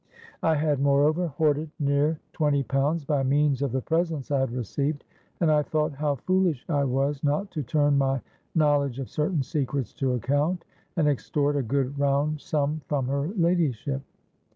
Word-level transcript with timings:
I 0.41 0.55
had 0.55 0.79
moreover 0.79 1.27
hoarded 1.27 1.69
near 1.79 2.19
twenty 2.33 2.63
pounds, 2.63 3.05
by 3.05 3.21
means 3.21 3.61
of 3.61 3.71
the 3.71 3.83
presents 3.83 4.31
I 4.31 4.39
had 4.39 4.51
received; 4.51 5.03
and 5.39 5.51
I 5.51 5.61
thought 5.61 5.93
how 5.93 6.15
foolish 6.15 6.65
I 6.67 6.85
was 6.85 7.23
not 7.23 7.51
to 7.51 7.61
turn 7.61 7.99
my 7.99 8.19
knowledge 8.55 8.97
of 8.97 9.11
certain 9.11 9.43
secrets 9.43 9.93
to 10.01 10.13
account, 10.13 10.65
and 10.97 11.07
extort 11.07 11.55
a 11.55 11.61
good 11.61 11.99
round 11.99 12.41
sum 12.41 12.81
from 12.87 13.05
her 13.09 13.27
ladyship. 13.37 14.01